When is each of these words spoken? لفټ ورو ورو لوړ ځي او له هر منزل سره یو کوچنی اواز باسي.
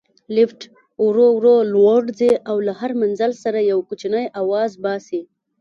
لفټ 0.35 0.61
ورو 1.05 1.27
ورو 1.37 1.55
لوړ 1.73 2.01
ځي 2.19 2.31
او 2.49 2.57
له 2.67 2.73
هر 2.79 2.91
منزل 3.01 3.31
سره 3.43 3.59
یو 3.71 3.79
کوچنی 3.89 4.25
اواز 4.41 4.71
باسي. 4.83 5.21